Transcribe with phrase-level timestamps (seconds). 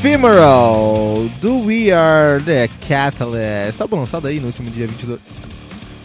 [0.00, 3.76] Ephemeral do We Are The Catalyst.
[3.76, 5.20] Tá lançado aí no último dia 22,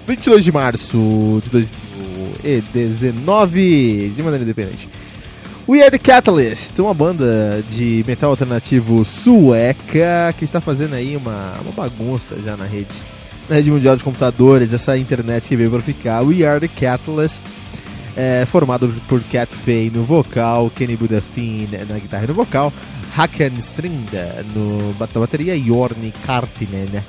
[0.05, 4.89] 22 de março de 2019, de maneira independente.
[5.65, 11.53] We Are The Catalyst, uma banda de metal alternativo sueca que está fazendo aí uma,
[11.61, 12.93] uma bagunça já na rede,
[13.47, 16.21] na rede mundial de computadores, essa internet que veio para ficar.
[16.21, 17.45] We Are The Catalyst.
[18.15, 19.51] É, formado por Cat
[19.93, 22.71] no vocal, Kenny Budafin na guitarra e no vocal,
[23.15, 27.03] Hakan Strinda no na bateria e Jorni Kartinen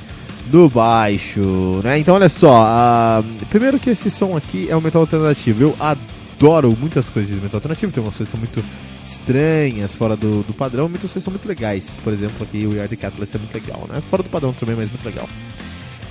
[0.51, 1.99] no baixo, né?
[1.99, 5.63] Então olha só, uh, primeiro que esse som aqui é um metal alternativo.
[5.63, 8.65] Eu adoro muitas coisas de metal alternativo, tem umas coisas que são muito
[9.05, 11.99] estranhas, fora do, do padrão, muitas coisas são muito legais.
[12.03, 14.03] Por exemplo, aqui o We Are Catalyst é muito legal, né?
[14.09, 15.29] Fora do padrão também, mas muito legal.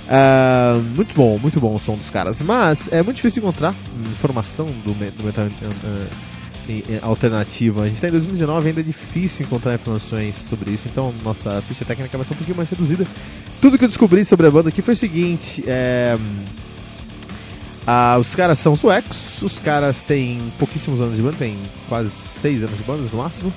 [0.06, 2.40] Uh, muito bom, muito bom o som dos caras.
[2.42, 3.74] Mas é muito difícil encontrar
[4.12, 6.26] informação do, do metal uh,
[7.02, 7.82] alternativa.
[7.82, 11.84] A gente está em 2019, ainda é difícil encontrar informações sobre isso, então nossa ficha
[11.84, 13.06] técnica vai ser um pouquinho mais reduzida.
[13.60, 16.16] Tudo que eu descobri sobre a banda aqui foi o seguinte: é,
[17.86, 21.56] ah, os caras são suecos, os caras têm pouquíssimos anos de banda, tem
[21.88, 23.52] quase 6 anos de banda no máximo.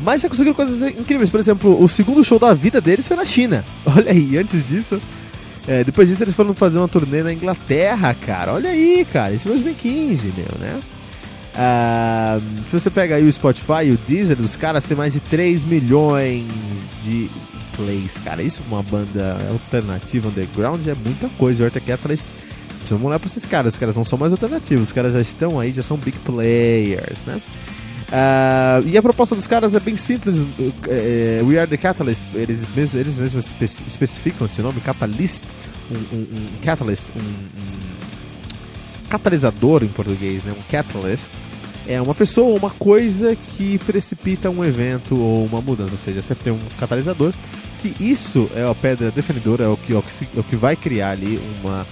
[0.00, 1.30] Mas já conseguiram coisas incríveis.
[1.30, 3.64] Por exemplo, o segundo show da vida deles foi na China.
[3.84, 5.00] Olha aí, antes disso.
[5.68, 8.54] É, depois disso eles foram fazer uma turnê na Inglaterra, cara.
[8.54, 9.34] Olha aí, cara.
[9.34, 10.80] Isso em 2015, meu, né?
[11.54, 12.40] Uh,
[12.70, 15.66] se você pega aí o Spotify e o Deezer, os caras têm mais de 3
[15.66, 16.46] milhões
[17.02, 17.30] de
[17.76, 18.42] plays, cara.
[18.42, 21.66] Isso uma banda alternativa underground é muita coisa.
[21.66, 22.24] O Catalyst,
[22.88, 23.74] vamos olhar pra esses caras.
[23.74, 27.22] Os caras não são mais alternativos, os caras já estão aí, já são big players,
[27.26, 27.42] né?
[28.08, 30.38] Uh, e a proposta dos caras é bem simples.
[30.38, 35.44] Uh, We Are The Catalyst, eles, mesmos, eles mesmos especi especificam esse nome, Catalyst,
[35.90, 37.98] um, um, um Catalyst, um, um
[39.08, 40.54] catalisador em português, né?
[40.56, 41.32] um catalyst,
[41.86, 45.92] é uma pessoa ou uma coisa que precipita um evento ou uma mudança.
[45.92, 47.32] Ou seja, você tem um catalisador,
[47.80, 51.40] que isso é a pedra definidora, é o que, é o que vai criar ali
[51.62, 51.86] uma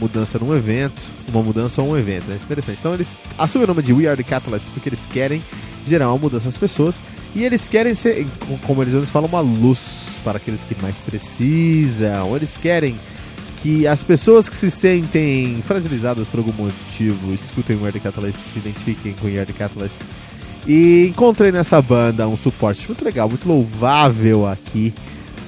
[0.00, 2.30] mudança num evento, uma mudança ou um evento.
[2.30, 2.78] É interessante.
[2.78, 5.42] Então eles assumem o nome de We Are the Catalyst porque eles querem
[5.86, 7.00] gerar uma mudança nas pessoas
[7.34, 8.26] e eles querem ser,
[8.66, 12.34] como eles falam, uma luz para aqueles que mais precisam.
[12.36, 12.96] Eles querem
[13.62, 18.58] que as pessoas que se sentem fragilizadas por algum motivo escutem o Yard Catalyst, se
[18.58, 20.00] identifiquem com o Yard Catalyst.
[20.66, 24.92] E encontrei nessa banda um suporte muito legal, muito louvável aqui.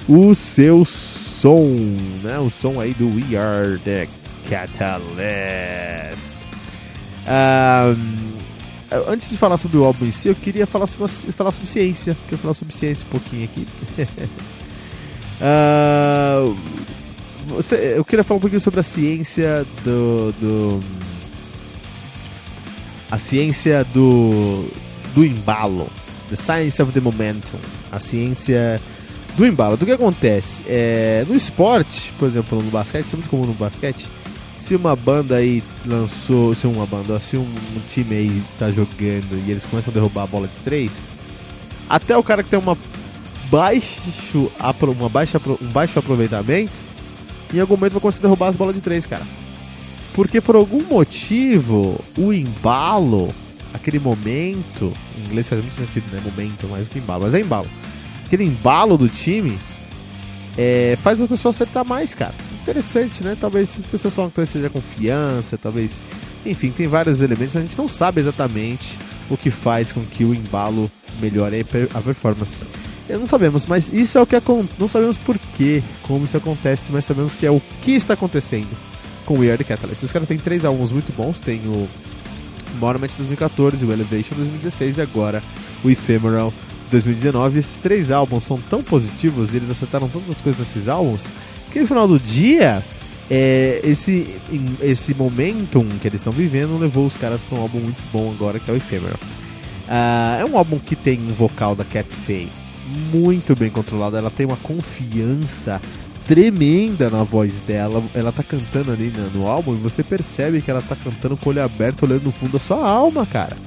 [0.07, 1.75] O seu som,
[2.23, 2.37] né?
[2.39, 4.07] O som aí do We Are The
[4.49, 6.35] Catalyst.
[7.27, 8.35] Um,
[9.07, 12.15] antes de falar sobre o álbum em si, eu queria falar sobre, falar sobre ciência.
[12.25, 13.67] Queria falar sobre ciência um pouquinho aqui.
[15.41, 16.55] uh,
[17.47, 20.79] Você, eu queria falar um pouquinho sobre a ciência do, do
[23.09, 24.67] a ciência do
[25.13, 25.87] do embalo,
[26.29, 27.59] the science of the momentum,
[27.91, 28.81] a ciência
[29.37, 29.77] do embalo.
[29.77, 30.63] Do que acontece?
[30.67, 34.09] É, no esporte, por exemplo, no basquete, isso é muito comum no basquete.
[34.65, 39.39] Se uma banda aí lançou, se uma banda, se um, um time aí tá jogando
[39.45, 41.11] e eles começam a derrubar a bola de três,
[41.87, 42.75] até o cara que tem uma
[43.51, 44.51] baixo,
[44.97, 46.71] uma baixa, um baixo aproveitamento,
[47.53, 49.21] em algum momento vai começar a derrubar as bolas de três, cara.
[50.15, 53.27] Porque por algum motivo, o embalo,
[53.71, 56.19] aquele momento, em inglês faz muito sentido, né?
[56.25, 57.69] Momento mais do que embalo, mas é embalo.
[58.25, 59.59] Aquele embalo do time
[60.57, 62.33] é, faz a pessoa acertar mais, cara.
[62.65, 63.37] Interessante, né?
[63.39, 65.99] Talvez as pessoas falam que talvez seja confiança, talvez.
[66.43, 68.97] Enfim, tem vários elementos, mas a gente não sabe exatamente
[69.29, 70.89] o que faz com que o embalo
[71.21, 71.63] melhore
[71.93, 72.65] a performance.
[73.07, 74.79] Não sabemos, mas isso é o que acontece.
[74.79, 78.75] Não sabemos por que, como isso acontece, mas sabemos que é o que está acontecendo
[79.25, 80.01] com o We Are The Catalyst.
[80.01, 81.87] Os caras têm três álbuns muito bons, tem o
[82.79, 85.43] Monument 2014, o Elevation 2016 e agora
[85.83, 86.51] o Ephemeral
[86.89, 87.59] 2019.
[87.59, 91.27] Esses três álbuns são tão positivos eles acertaram tantas coisas nesses álbuns
[91.75, 92.81] que no final do dia
[93.29, 94.33] é, esse,
[94.81, 98.61] esse momentum que eles estão vivendo levou os caras para um álbum muito bom agora,
[98.61, 99.19] que é o Ephemeral.
[99.85, 102.49] Uh, é um álbum que tem um vocal da Cat Faye
[103.11, 105.81] muito bem controlado, ela tem uma confiança
[106.25, 108.01] tremenda na voz dela.
[108.13, 111.49] Ela tá cantando ali no, no álbum e você percebe que ela tá cantando com
[111.49, 113.57] o olho aberto, olhando no fundo da sua alma, cara.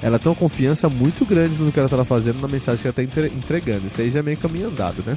[0.00, 2.94] Ela tem uma confiança muito grande no que ela tá fazendo, na mensagem que ela
[2.94, 3.86] tá entregando.
[3.86, 5.14] Isso aí já é meio caminho andado, né?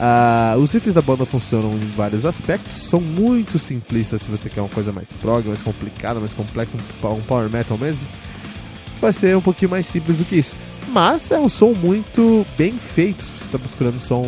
[0.00, 4.62] Uh, os riffs da banda funcionam em vários aspectos, são muito simplistas se você quer
[4.62, 8.02] uma coisa mais prog, mais complicada, mais complexa, um power metal mesmo.
[8.98, 10.56] Vai ser um pouquinho mais simples do que isso.
[10.88, 13.22] Mas é um som muito bem feito.
[13.22, 14.22] Se você está buscando som,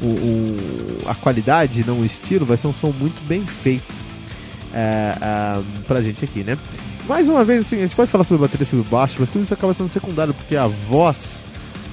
[0.00, 3.92] o, o, a qualidade, não o estilo, vai ser um som muito bem feito
[4.72, 6.56] é, um, pra gente aqui, né?
[7.08, 9.52] Mais uma vez, assim, a gente pode falar sobre bateria sobre baixo, mas tudo isso
[9.52, 11.42] acaba sendo secundário, porque a voz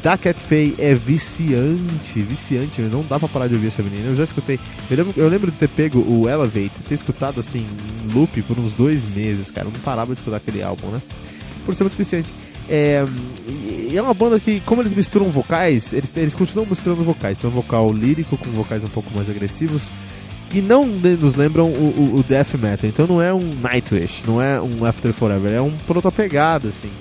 [0.07, 4.07] da Cat Faye é viciante, viciante, não dá pra parar de ouvir essa menina.
[4.07, 4.57] Eu já escutei,
[4.89, 8.57] eu lembro, eu lembro de ter pego o Elevate, ter escutado assim em loop por
[8.57, 9.68] uns dois meses, cara.
[9.68, 11.01] Eu não parava de escutar aquele álbum, né?
[11.65, 12.33] Por ser muito viciante.
[12.69, 13.04] É,
[13.94, 17.38] é uma banda que, como eles misturam vocais, eles, eles continuam misturando vocais.
[17.38, 19.92] Tem um vocal lírico com vocais um pouco mais agressivos
[20.50, 22.89] que não nos lembram o, o, o death metal.
[22.89, 25.74] Então não é um Nightwish, não é um After Forever, é um
[26.15, 26.92] pegada assim.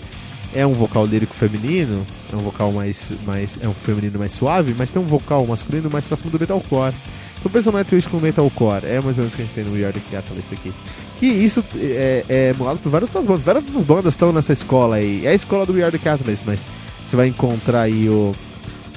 [0.56, 4.74] É um vocal lírico feminino, é um vocal mais, mais é um feminino mais suave,
[4.76, 6.94] mas tem um vocal masculino mais próximo do metalcore.
[7.38, 9.64] Então pensa no Nightwish com metalcore, é mais ou menos o que a gente tem
[9.64, 10.72] no The Catalyst aqui
[11.18, 13.44] que isso é, é emulado por várias outras bandas.
[13.44, 15.26] Várias outras bandas estão nessa escola aí.
[15.26, 16.66] É a escola do The Catalyst, mas
[17.04, 18.32] você vai encontrar aí o.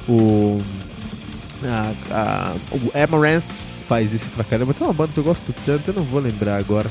[0.07, 0.59] O.
[1.63, 3.45] A, a, o Amaranth
[3.87, 4.73] faz isso pra caramba.
[4.73, 6.89] Tem uma banda que eu gosto tanto, eu não vou lembrar agora.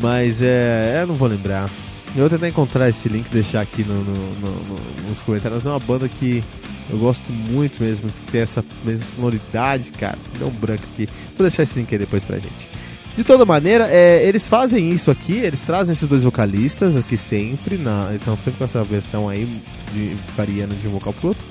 [0.00, 1.00] Mas é.
[1.02, 1.68] Eu não vou lembrar.
[2.14, 5.66] Eu vou tentar encontrar esse link e deixar aqui no, no, no, nos comentários.
[5.66, 6.44] É uma banda que
[6.88, 10.16] eu gosto muito mesmo, que tem essa mesma sonoridade, cara.
[10.38, 11.08] Dá um branco aqui.
[11.36, 12.68] Vou deixar esse link aí depois pra gente.
[13.16, 17.78] De toda maneira, é, eles fazem isso aqui, eles trazem esses dois vocalistas aqui sempre,
[17.78, 19.48] na, então sempre com essa versão aí,
[19.92, 21.44] de, variando de um vocal pro outro.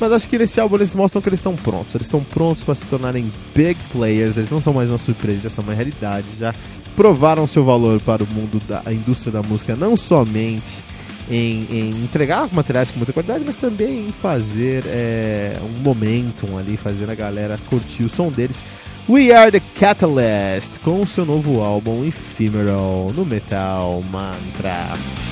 [0.00, 1.94] Mas acho que nesse álbum eles mostram que eles estão prontos.
[1.94, 4.36] Eles estão prontos para se tornarem big players.
[4.36, 6.26] Eles não são mais uma surpresa, já são uma realidade.
[6.38, 6.54] Já
[6.96, 10.82] provaram seu valor para o mundo da indústria da música, não somente
[11.30, 16.76] em, em, entregar materiais com muita qualidade, mas também em fazer é, um momentum ali,
[16.76, 18.62] fazer a galera curtir o som deles.
[19.08, 25.31] We Are The Catalyst, com seu novo álbum Ephemeral no Metal Mantra.